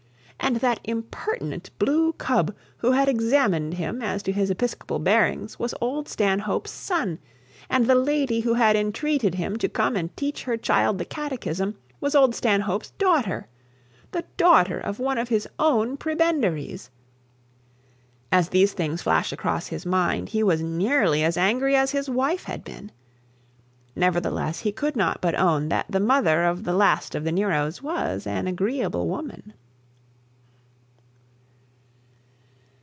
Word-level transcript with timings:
And 0.43 0.55
that 0.59 0.79
impertinent 0.83 1.69
blue 1.79 2.11
cub 2.13 2.53
who 2.77 2.91
had 2.91 3.07
examined 3.07 3.75
him 3.75 4.01
as 4.01 4.21
to 4.23 4.31
his 4.33 4.49
episcopal 4.49 4.97
bearings 4.99 5.57
was 5.59 5.73
old 5.79 6.09
Stanhope's 6.09 6.71
son, 6.71 7.19
and 7.69 7.85
the 7.87 7.93
lady 7.95 8.39
who 8.41 8.55
had 8.55 8.75
entreated 8.75 9.35
him 9.35 9.55
to 9.57 9.69
come 9.69 9.95
and 9.95 10.13
teach 10.17 10.43
her 10.43 10.57
child 10.57 10.97
the 10.97 11.05
catechism 11.05 11.77
was 12.01 12.15
old 12.15 12.33
Stanhope's 12.35 12.89
daughter! 12.97 13.47
The 14.11 14.25
daughter 14.35 14.77
of 14.79 14.99
one 14.99 15.17
of 15.19 15.29
his 15.29 15.47
own 15.59 15.95
prebendaries! 15.95 16.89
As 18.31 18.49
these 18.49 18.73
things 18.73 19.01
flashed 19.03 19.31
across 19.31 19.67
his 19.67 19.85
mind, 19.85 20.29
he 20.29 20.41
was 20.43 20.61
nearly 20.63 21.23
as 21.23 21.37
angry 21.37 21.75
as 21.77 21.91
his 21.91 22.09
wife 22.09 22.43
had 22.45 22.63
been. 22.65 22.91
Nevertheless 23.95 24.61
he 24.61 24.71
could 24.73 24.95
not 24.97 25.21
but 25.21 25.35
own 25.39 25.69
that 25.69 25.85
the 25.89 25.99
mother 26.01 26.43
of 26.43 26.63
the 26.65 26.73
last 26.73 27.13
of 27.15 27.23
the 27.25 27.31
Neros 27.31 27.81
was 27.83 28.25
an 28.27 28.47
agreeable 28.47 29.07
woman. 29.07 29.53